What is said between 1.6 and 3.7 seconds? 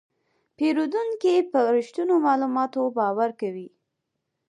رښتینو معلوماتو باور کوي.